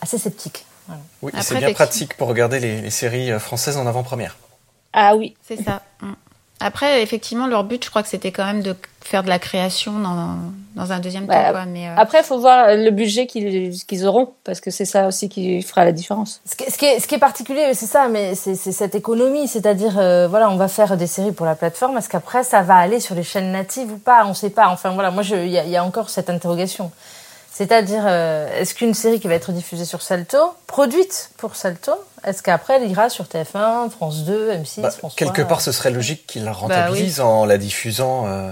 [0.00, 0.64] assez sceptique.
[0.86, 1.02] Voilà.
[1.22, 4.36] Oui, c'est bien pratique pour regarder les, les séries euh, françaises en avant-première.
[4.92, 5.34] Ah oui.
[5.46, 5.82] C'est ça.
[6.64, 9.92] Après, effectivement, leur but, je crois que c'était quand même de faire de la création
[9.98, 10.36] dans,
[10.76, 11.50] dans un deuxième Bah, temps.
[11.50, 11.64] Quoi.
[11.66, 15.06] Mais, euh, Après, il faut voir le budget qu'ils qu'ils auront, parce que c'est ça
[15.06, 16.40] aussi qui fera la différence.
[16.46, 18.94] Ce qui, ce qui est, ce qui est particulier, c'est ça, mais c'est c'est cette
[18.94, 22.62] économie, c'est-à-dire, euh, voilà, on va faire des séries pour la plateforme, est-ce qu'après ça
[22.62, 24.24] va aller sur les chaînes natives ou pas?
[24.26, 24.68] On sait pas.
[24.68, 26.90] Enfin voilà, moi, y, il y a encore cette interrogation.
[27.54, 31.92] C'est-à-dire, euh, est-ce qu'une série qui va être diffusée sur Salto, produite pour Salto,
[32.24, 35.70] est-ce qu'après elle ira sur TF1, France 2, M6, Bah, France 3 quelque part, ce
[35.70, 38.50] serait logique qu'ils la rentabilisent en la diffusant euh,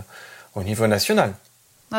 [0.54, 1.32] au niveau national.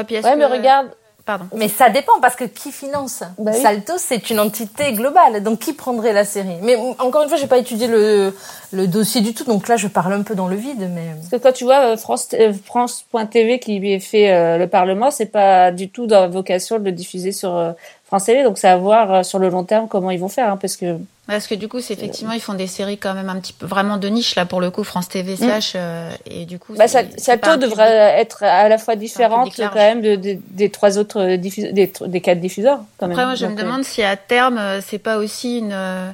[0.07, 0.87] puis Ouais, mais regarde,
[1.25, 1.45] Pardon.
[1.55, 3.61] Mais ça dépend parce que qui finance Bah oui.
[3.61, 6.57] Salto, c'est une entité globale, donc qui prendrait la série?
[6.61, 8.35] Mais encore une fois, j'ai pas étudié le,
[8.73, 11.29] le dossier du tout, donc là je parle un peu dans le vide, mais Parce
[11.29, 15.71] que quand tu vois euh, France euh, France.tv qui fait euh, le Parlement, c'est pas
[15.71, 17.71] du tout dans la vocation de le diffuser sur euh,
[18.13, 20.51] France TV, donc c'est à voir euh, sur le long terme comment ils vont faire,
[20.51, 23.27] hein, parce que Parce que du coup, c'est effectivement, ils font des séries quand même
[23.27, 26.45] un petit peu vraiment de niche là pour le coup, France TV slash euh, et
[26.45, 26.75] du coup.
[26.77, 31.37] bah, ça, être à la fois différente quand même de, de- des trois autres euh,
[31.37, 32.81] diffus- des, tr- des quatre diffuseurs.
[32.99, 33.17] Quand même.
[33.17, 35.71] Après, moi, je me Donc, euh, demande si à terme, euh, c'est pas aussi une,
[35.73, 36.11] euh,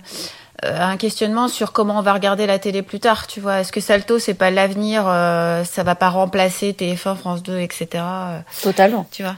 [0.64, 3.28] un questionnement sur comment on va regarder la télé plus tard.
[3.28, 7.44] Tu vois, est-ce que Salto, c'est pas l'avenir euh, Ça va pas remplacer TF1, France
[7.44, 7.88] 2, etc.
[7.96, 9.06] euh, totalement.
[9.12, 9.36] tu vois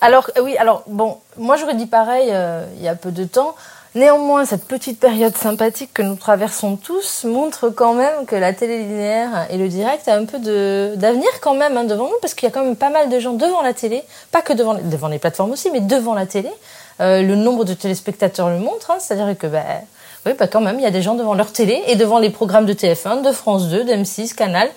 [0.00, 3.24] Alors, euh, oui, alors, bon, moi j'aurais dit pareil euh, il y a peu de
[3.24, 3.54] temps.
[3.96, 8.78] Néanmoins, cette petite période sympathique que nous traversons tous montre quand même que la télé
[8.78, 10.38] linéaire et le direct a un peu
[10.96, 13.18] d'avenir quand même hein, devant nous, parce qu'il y a quand même pas mal de
[13.18, 16.26] gens devant la télé, pas que devant, les- devant les plateformes aussi, mais devant la
[16.26, 16.50] télé.
[17.00, 19.58] Euh, le nombre de téléspectateurs le montre, hein, c'est-à-dire que, bah,
[20.24, 22.30] oui, bah, quand même, il y a des gens devant leur télé et devant les
[22.30, 24.68] programmes de TF1, de France 2, de M6, Canal,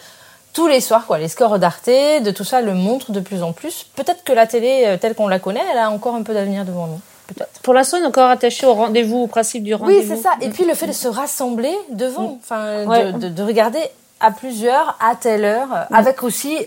[0.54, 1.18] tous les soirs, quoi.
[1.18, 3.86] Les scores d'Arte, de tout ça le montrent de plus en plus.
[3.96, 6.64] Peut-être que la télé, euh, telle qu'on la connaît, elle a encore un peu d'avenir
[6.66, 7.00] devant nous.
[7.28, 7.60] Peut-être.
[7.62, 10.16] Pour l'instant, on est encore attaché au rendez-vous, au principe du Oui, rendez-vous.
[10.16, 10.32] c'est ça.
[10.42, 13.14] Et puis le fait de se rassembler devant, enfin, de- Ouais.
[13.14, 13.80] de, de regarder
[14.20, 16.58] à plusieurs, à telle heure, avec aussi,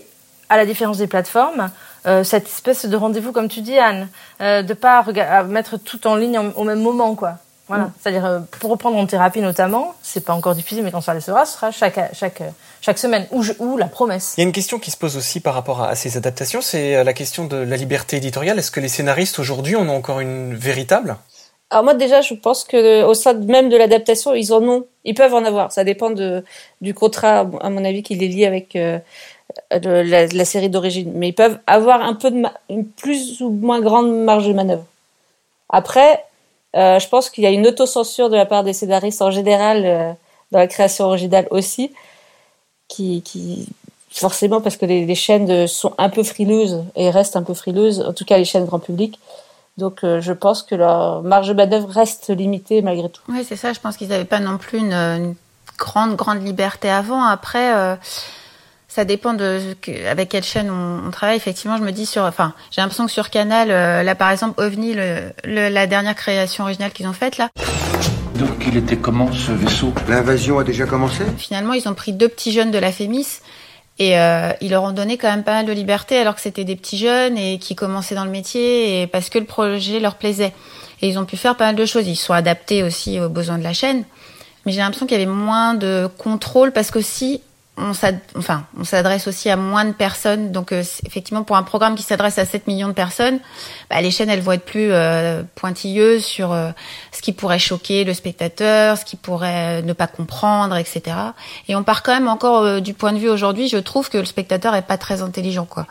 [0.49, 1.69] à la différence des plateformes,
[2.07, 4.07] euh, cette espèce de rendez-vous, comme tu dis, Anne,
[4.41, 5.03] euh, de pas
[5.47, 7.33] mettre tout en ligne en- au même moment, quoi.
[7.67, 7.89] Voilà.
[8.01, 11.19] C'est-à-dire, euh, pour reprendre en thérapie notamment, c'est pas encore diffusé, mais quand ça le
[11.19, 12.41] sera, ce sera chaque, chaque,
[12.81, 14.33] chaque semaine, ou, je- ou la promesse.
[14.37, 16.61] Il y a une question qui se pose aussi par rapport à, à ces adaptations,
[16.61, 18.57] c'est euh, la question de la liberté éditoriale.
[18.59, 21.17] Est-ce que les scénaristes aujourd'hui en ont encore une véritable?
[21.69, 25.13] Alors moi déjà, je pense que au sein même de l'adaptation, ils en ont, ils
[25.13, 25.71] peuvent en avoir.
[25.73, 26.45] Ça dépend de
[26.79, 28.99] du contrat, à mon avis, qui les lie avec euh,
[29.71, 31.11] le- la, la série d'origine.
[31.13, 34.53] Mais ils peuvent avoir un peu de ma- une plus ou moins grande marge de
[34.53, 34.85] manœuvre.
[35.69, 36.23] Après,
[36.77, 39.83] euh, je pense qu'il y a une autocensure de la part des scénaristes en général
[39.85, 40.11] euh,
[40.51, 41.91] dans la création originale aussi,
[42.87, 43.67] qui, qui
[44.11, 48.13] forcément parce que les, chaînes sont un peu frileuses et restent un peu frileuses, en
[48.13, 49.19] tout cas les chaînes grand public.
[49.77, 53.21] Donc euh, je pense que leur marge de manœuvre reste limitée malgré tout.
[53.29, 53.73] Oui, c'est ça.
[53.73, 55.35] Je pense qu'ils n'avaient pas non plus une,
[55.77, 57.23] grande, grande liberté avant.
[57.23, 57.95] Après, euh,
[58.87, 59.75] ça dépend de
[60.09, 61.37] avec quelle chaîne on, travaille.
[61.37, 64.59] Effectivement, je me dis sur, enfin, j'ai l'impression que sur Canal, euh, là par exemple,
[64.59, 67.49] OVNI, le- la dernière création originale qu'ils ont faite là,
[68.37, 71.23] Donc il était comment ce vaisseau L'invasion a déjà commencé?
[71.37, 73.39] Finalement, ils ont pris deux petits jeunes de la Fémis.
[73.99, 76.63] Et euh, ils leur ont donné quand même pas mal de liberté alors que c'était
[76.63, 80.15] des petits jeunes et qui commençaient dans le métier et parce que le projet leur
[80.15, 80.53] plaisait.
[81.01, 82.07] Et ils ont pu faire pas mal de choses.
[82.07, 84.03] Ils se sont adaptés aussi aux besoins de la chaîne.
[84.65, 87.41] Mais j'ai l'impression qu'il y avait moins de contrôle parce qu'aussi
[87.77, 87.91] on
[88.35, 90.51] enfin, on s'adresse aussi à moins de personnes.
[90.51, 93.39] Donc euh, effectivement, pour un programme qui s'adresse à 7 millions de personnes,
[93.89, 96.71] bah, les chaînes elles vont être plus euh, pointilleuses sur euh,
[97.11, 101.15] ce qui pourrait choquer le spectateur, ce qui pourrait euh, ne pas comprendre, etc.
[101.67, 104.17] Et on part quand même encore euh, du point de vue aujourd'hui, je trouve que
[104.17, 105.85] le spectateur est pas très intelligent, quoi.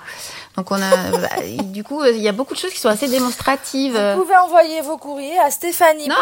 [0.56, 1.28] Donc on a, bah,
[1.64, 3.96] du coup, euh, il y a beaucoup de choses qui sont assez démonstratives.
[3.96, 6.08] Vous pouvez envoyer vos courriers à Stéphanie.
[6.08, 6.16] Non,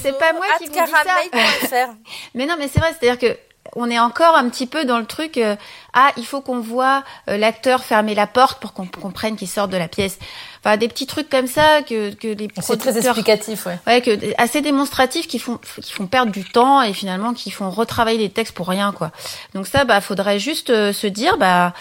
[0.00, 1.88] c'est pas moi qui vous dis ça.
[2.34, 3.38] Mais non, mais c'est vrai, c'est-à-dire que
[3.76, 5.36] on est encore un petit peu dans le truc.
[5.36, 5.56] euh,
[5.92, 9.68] ah, il faut qu'on voit euh, l'acteur fermer la porte pour qu'on comprenne qu'il sort
[9.68, 10.18] de la pièce.
[10.64, 13.78] Enfin, des petits trucs comme ça que que les C'est très producteurs explicatif, ouais.
[13.86, 17.70] Ouais, que assez démonstratifs qui font qui font perdre du temps et finalement qui font
[17.70, 19.10] retravailler les textes pour rien quoi.
[19.54, 21.72] Donc ça bah faudrait juste euh, se dire bah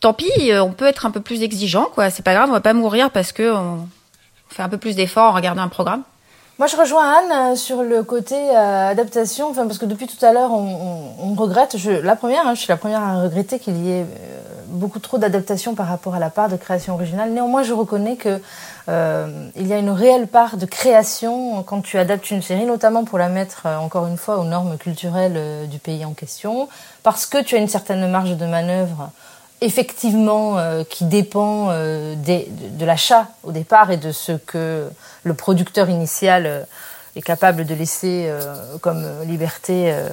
[0.00, 2.52] tant pis, euh, on peut être un peu plus exigeant quoi, c'est pas grave, on
[2.52, 3.88] va pas mourir parce que on
[4.48, 6.02] fait un peu plus d'efforts en regardant un programme.
[6.58, 10.32] Moi, je rejoins Anne euh, sur le côté euh, adaptation, parce que depuis tout à
[10.32, 13.90] l'heure, on, regrette, je, la première, hein, je suis la première à regretter qu'il y
[13.90, 17.32] ait euh, beaucoup trop d'adaptation par rapport à la part de création originale.
[17.32, 18.40] Néanmoins, je reconnais que
[18.88, 23.18] il y a une réelle part de création quand tu adaptes une série, notamment pour
[23.18, 26.68] la mettre, encore une fois, aux normes culturelles du pays en question,
[27.02, 29.10] parce que tu as une certaine marge de manœuvre
[29.60, 32.44] effectivement euh, qui dépend euh, de,
[32.78, 34.88] de l'achat au départ et de ce que
[35.24, 36.62] le producteur initial euh,
[37.14, 40.08] est capable de laisser euh, comme liberté euh,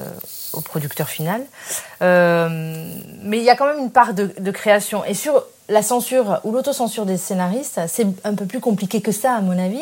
[0.53, 1.41] au producteur final.
[2.01, 5.03] Mais il y a quand même une part de, de création.
[5.05, 9.33] Et sur la censure ou l'autocensure des scénaristes, c'est un peu plus compliqué que ça,
[9.33, 9.81] à mon avis.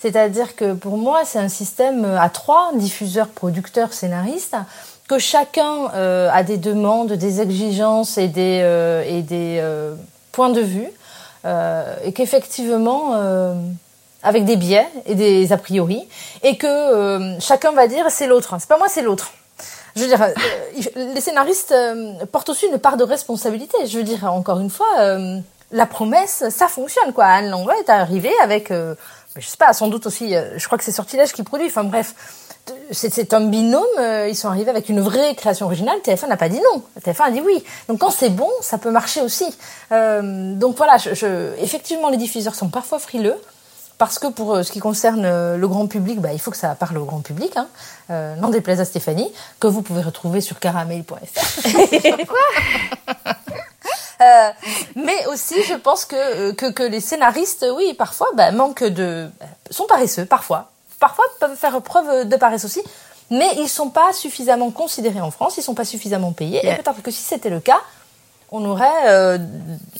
[0.00, 4.56] C'est-à-dire que pour moi, c'est un système à trois, diffuseurs, producteurs, scénaristes,
[5.10, 9.96] que chacun euh, a des demandes, des exigences et des, euh, et des euh,
[10.30, 10.88] points de vue,
[12.04, 13.14] et qu'effectivement,
[14.22, 16.06] avec des biais et des a priori,
[16.42, 18.54] et que chacun va dire c'est l'autre.
[18.60, 19.32] C'est pas moi, c'est l'autre.
[19.96, 20.22] Je veux dire,
[20.96, 21.74] les scénaristes
[22.30, 23.86] portent aussi une part de responsabilité.
[23.86, 24.86] Je veux dire, encore une fois,
[25.72, 27.24] la promesse, ça fonctionne quoi.
[27.24, 30.92] Anne Langlois est arrivée avec, je sais pas, sans doute aussi, je crois que c'est
[30.92, 31.68] Sortilège qui produit.
[31.68, 32.14] Enfin bref,
[32.90, 33.84] c'est un binôme.
[33.98, 35.98] euh, ils sont arrivés avec une vraie création originale.
[36.04, 36.82] TF1 n'a pas dit non.
[37.04, 37.62] TF1 a dit oui.
[37.88, 39.46] Donc quand c'est bon, ça peut marcher aussi.
[39.92, 43.36] Euh, donc voilà, je, je- effectivement, les diffuseurs sont parfois frileux.
[43.98, 45.22] Parce que pour euh, ce qui concerne
[45.56, 47.52] le grand public, bah, il faut que ça parle au grand public.
[47.56, 47.66] Hein.
[48.10, 49.30] Euh, N'en déplaise à Stéphanie,
[49.60, 51.14] que vous pouvez retrouver sur caramel.fr.
[54.22, 54.50] Euh,
[54.96, 59.30] mais aussi, je pense que, que, que les scénaristes, oui, parfois, bah, manquent de...
[59.70, 60.69] sont paresseux, parfois.
[61.00, 62.82] Parfois, peuvent faire preuve de paresse aussi.
[63.30, 66.60] Mais ils sont pas suffisamment considérés en France, ils sont pas suffisamment payés.
[66.62, 66.74] Yeah.
[66.74, 67.80] Et peut-être que si c'était le cas,
[68.52, 69.38] on aurait, euh,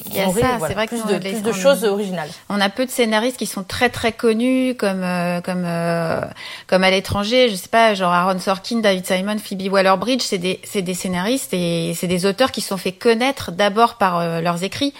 [0.06, 1.84] Il y a on aurait, ça, voilà, c'est vrai que plus, de, plus de choses
[1.84, 2.28] originales.
[2.48, 6.22] On a peu de scénaristes qui sont très très connus comme euh, comme euh,
[6.66, 10.60] comme à l'étranger, je sais pas, genre Aaron Sorkin, David Simon, Phoebe Waller-Bridge, c'est des
[10.64, 14.64] c'est des scénaristes et c'est des auteurs qui sont fait connaître d'abord par euh, leurs
[14.64, 14.94] écrits.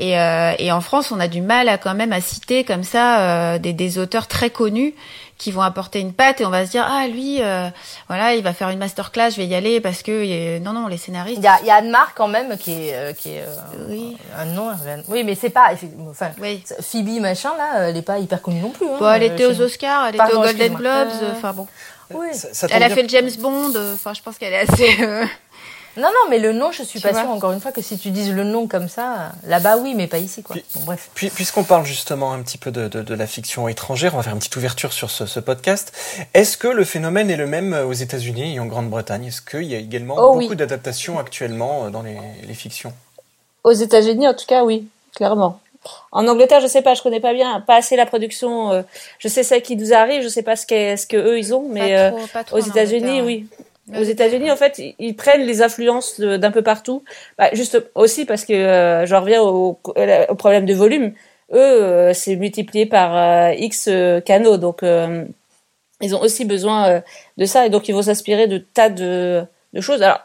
[0.00, 3.58] Et, et en France, on a du mal à quand même à citer comme ça
[3.58, 4.94] des, des auteurs très connus
[5.38, 7.68] qui vont apporter une patte et on va se dire ah lui euh,
[8.08, 10.88] voilà il va faire une masterclass je vais y aller parce que euh, non non
[10.88, 13.34] les scénaristes Il y a, il y a Anne-Marc quand même qui est, euh, qui
[13.36, 14.16] est euh, Oui.
[14.36, 14.70] un nom.
[15.08, 15.68] Oui, mais c'est pas.
[16.10, 16.62] Enfin, Oui.
[16.80, 18.86] Phoebe machin là, elle est pas hyper connue non plus.
[18.86, 20.74] Hein, Bon, elle Euh, était aux Oscars, elle Pardon, était aux Golden.
[20.74, 21.66] Globes, Euh, enfin bon.
[22.12, 22.28] Oui.
[22.32, 22.96] Ça- ça tombe Elle a bien.
[22.96, 24.96] fait le James Bond, euh, enfin je pense qu'elle est assez...
[25.98, 27.82] euh, Non, non, mais le nom, je suis Tu pas sûre encore une fois que
[27.82, 30.54] si tu dises le nom comme ça, là-bas oui, mais pas ici quoi.
[30.54, 31.10] Puis- Bon, bref.
[31.14, 34.22] Puis- Puisqu'on parle justement un petit peu de, de- de la fiction étrangère, on va
[34.22, 35.92] faire une petite ouverture sur ce, ce podcast.
[36.34, 39.26] Est-ce que le phénomène est le même aux États-Unis et en Grande-Bretagne?
[39.26, 40.56] Est-ce qu'il y a également Oh beaucoup oui.
[40.56, 42.92] d'adaptations actuellement euh, dans les, les fictions?
[43.64, 45.60] Aux États-Unis, en tout cas, oui, clairement.
[46.12, 48.72] En Angleterre, je sais pas, je connais pas bien, pas assez la production.
[48.72, 48.82] euh,
[49.20, 51.54] je sais ce qui nous arrive, je sais pas ce que ce que eux ils
[51.54, 53.46] ont, mais pas euh, trop- pas trop aux États-Unis, oui.
[53.96, 57.04] Aux États-Unis, en fait, ils- prennent les influences d'un peu partout.
[57.38, 59.78] Bah, juste aussi parce que euh, j'en reviens au,
[60.28, 61.12] au problème de volume.
[61.52, 65.24] Eux, euh, c'est multiplié par euh, X euh, canaux, donc euh,
[66.02, 67.02] ils ont aussi besoin
[67.38, 70.02] de ça et donc ils vont s'inspirer de tas de, de choses.
[70.02, 70.20] Alors,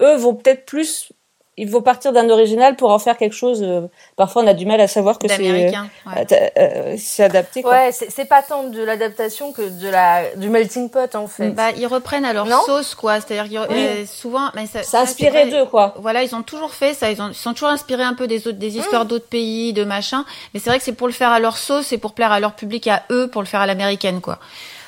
[0.00, 1.12] eux vont peut-être plus,
[1.58, 3.62] ils vont partir d'un original pour en faire quelque chose.
[3.62, 3.82] euh,
[4.16, 5.72] parfois, on a du mal à savoir que c'est ouais.
[5.74, 7.62] euh, euh, euh, c'est adapté.
[7.62, 7.72] Quoi.
[7.72, 11.50] Ouais, c'est pas tant de l'adaptation que de la du melting pot en fait.
[11.50, 13.20] Bah, ils reprennent à leur Non sauce, quoi.
[13.20, 13.76] C'est-à-dire Oui.
[13.76, 15.94] euh, souvent, mais ça, Ça inspiré d'eux, quoi.
[15.98, 17.10] Voilà, ils ont toujours fait ça.
[17.10, 19.08] Ils, ont, ils sont toujours inspirés un peu des autres, des histoires Mm.
[19.08, 20.24] d'autres pays, de machin.
[20.52, 22.40] Mais c'est vrai que c'est pour le faire à leur sauce, et pour plaire à
[22.40, 24.38] leur public, à eux, pour le faire à l'américaine, quoi.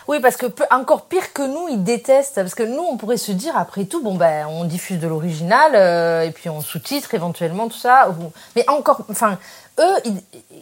[0.09, 2.37] Oui, parce que peu- encore pire que nous, ils détestent.
[2.37, 5.73] Parce que nous, on pourrait se dire, après tout, bon, ben, on diffuse de l'original,
[5.75, 8.09] euh, et puis on sous-titre éventuellement, tout ça.
[8.11, 9.39] ou- Mais encore, enfin,
[9.79, 10.21] eux, ils,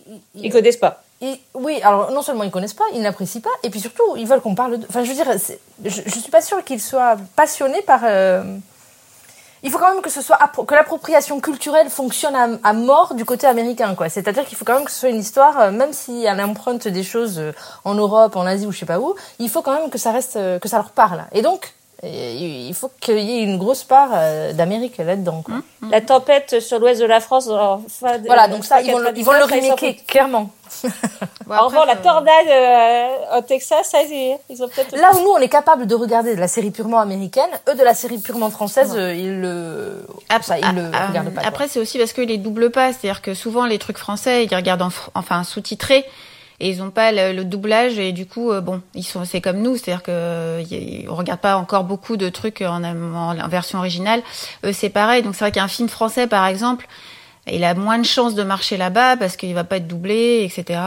[0.09, 1.02] ils- Ils connaissent pas.
[1.20, 4.26] ils- oui, alors non seulement ils connaissent pas, ils n'apprécient pas, et puis surtout, ils
[4.26, 4.87] veulent qu'on parle de.
[4.88, 5.30] Enfin, je veux dire,
[5.85, 8.00] je, je suis pas sûre qu'ils soient passionnés par.
[8.02, 8.42] euh,
[9.62, 13.47] Il faut quand même que ce soit que l'appropriation culturelle fonctionne à, mort du côté
[13.47, 14.09] américain, quoi.
[14.09, 16.88] C'est-à-dire qu'il faut quand même que ce soit une histoire, euh, même si elle emprunte
[16.88, 17.53] des choses euh,
[17.85, 20.12] en Europe, en Asie ou je sais pas où, il faut quand même que ça
[20.12, 21.25] reste, euh, que ça leur parle.
[21.33, 25.56] Et donc, il faut qu'il y ait une grosse part euh, d'Amérique là-dedans, quoi.
[25.90, 27.46] La tempête sur l'ouest de la France.
[27.46, 29.88] de- Voilà, donc ça, ils vont, le- ils vont le 99, ça, ils s'en remaker,
[29.96, 30.06] foutent.
[30.06, 30.50] clairement.
[31.46, 34.96] Bon, En revanche, la après, euh, tornade euh, au Texas, ça, ils ils ont peut-être.
[34.96, 37.85] Là où nous, on est capable de regarder de la série purement américaine, eux, de
[37.85, 40.04] la série purement française, euh, ils le,
[40.42, 41.42] ça, ils le Ah, regardent pas.
[41.44, 42.92] Après, c'est aussi parce qu'ils les doublent pas.
[42.92, 46.04] C'est-à-dire que souvent, les trucs français, ils regardent en, fr- enfin sous-titrés.
[46.61, 49.40] Et ils ont pas le, le doublage et du coup euh, bon ils sont c'est
[49.42, 53.38] comme nous c'est-à-dire que euh, y- on regarde pas encore beaucoup de trucs en, en,
[53.38, 54.23] en version originale.
[54.64, 55.23] Eux c'est pareil.
[55.23, 56.87] Donc c'est vrai qu'un film français par exemple
[57.49, 60.81] il a moins de chances de marcher là-bas parce qu'il va pas être doublé etc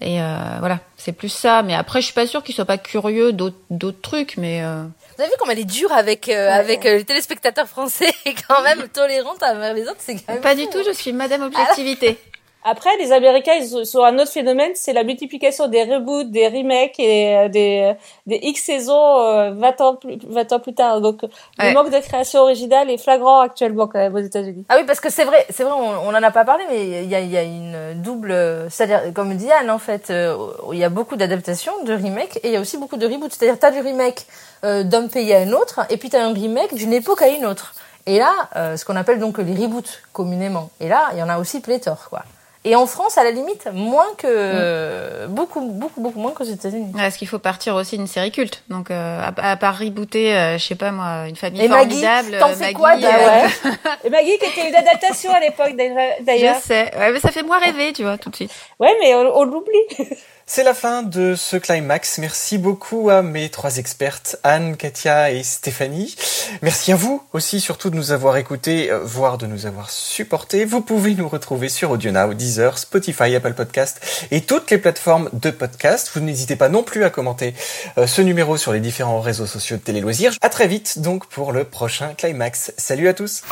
[0.00, 0.80] et euh, voilà.
[0.96, 1.62] C'est plus ça.
[1.62, 4.82] Mais après je suis pas sûre qu'ils soient pas curieux d'autres trucs mais euh,
[5.16, 8.34] Vous avez vu comme elle est dure avec, euh, avec euh, les téléspectateurs français et
[8.48, 11.12] quand même tolérante envers les autres, c'est quand même pas fou, du tout je suis
[11.12, 12.18] Madame Objectivité
[12.64, 16.98] Après, les Américains, ils sont un autre phénomène, c'est la multiplication des reboots, des remakes
[17.00, 17.92] et euh, des,
[18.26, 21.00] des X saisons euh, 20 ans plus, 20 ans plus tard.
[21.00, 21.68] Donc, Ouais.
[21.68, 24.64] le manque de création originale est flagrant actuellement quand même aux États-Unis.
[24.68, 27.02] Ah oui, parce que c'est vrai, c'est vrai, on, on en a pas parlé, mais
[27.02, 28.32] il y a, y a une double,
[28.70, 30.36] c'est-à-dire, comme dit Anne, en fait, euh,
[30.72, 33.32] il y a beaucoup d'adaptations, de remakes, et il y a aussi beaucoup de reboots.
[33.32, 34.26] C'est-à-dire, t'as du remake
[34.64, 37.44] euh, d'un pays à un autre, et puis t'as un remake d'une époque à une
[37.44, 37.74] autre.
[38.06, 40.70] Et là, euh, ce qu'on appelle donc les reboots communément.
[40.80, 42.22] Et là, il y en a aussi pléthore, quoi.
[42.64, 46.92] Et en France, à la limite, moins que beaucoup, beaucoup, beaucoup moins qu'aux États-Unis.
[47.00, 50.58] Est-ce qu'il faut partir aussi d'une série culte Donc, euh, à, à part rebooter, euh,
[50.58, 52.36] je sais pas moi, une famille Et formidable.
[52.38, 53.72] t'en fais quoi de- euh, Ah ouais.
[54.04, 56.96] Et Maggie, qui était une adaptation à l'époque d'ailleurs- Je sais.
[56.96, 58.52] Ouais, mais ça fait moins rêver, tu vois, tout de suite.
[58.78, 59.72] Ouais, mais on, on l'oublie.
[60.54, 62.18] C'est la fin de ce climax.
[62.18, 66.14] Merci beaucoup à mes trois expertes, Anne, Katia et Stéphanie.
[66.60, 70.66] Merci à vous aussi, surtout de nous avoir écoutés, euh, voire de nous avoir supportés.
[70.66, 75.50] Vous pouvez nous retrouver sur AudioNow, Deezer, Spotify, Apple Podcast et toutes les plateformes de
[75.50, 76.10] podcast.
[76.14, 77.54] Vous n'hésitez pas non plus à commenter
[77.96, 80.34] euh, ce numéro sur les différents réseaux sociaux de Télé Loisirs.
[80.42, 82.74] À très vite donc pour le prochain climax.
[82.76, 83.42] Salut à tous.